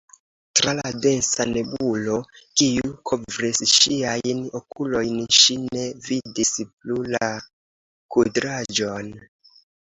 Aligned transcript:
Tra 0.59 0.71
la 0.77 0.91
densa 1.01 1.45
nebulo, 1.51 2.15
kiu 2.61 2.89
kovris 3.11 3.61
ŝiajn 3.73 4.41
okulojn, 4.61 5.21
ŝi 5.43 5.59
ne 5.69 5.87
vidis 6.09 6.57
plu 6.73 7.01
la 7.15 7.31
kudraĵon. 8.17 9.17